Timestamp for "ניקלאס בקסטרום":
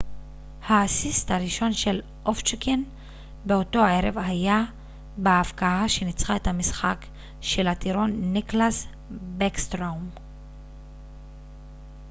8.33-10.09